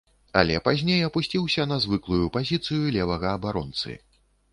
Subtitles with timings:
[0.39, 3.93] Але пазней апусціўся на звыклую пазіцыю левага абаронцы.